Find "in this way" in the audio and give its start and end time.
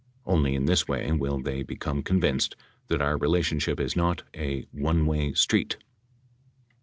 0.55-1.11